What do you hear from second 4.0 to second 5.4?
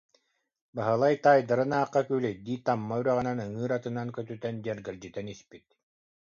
көтүтэн, дьэргэлдьитэн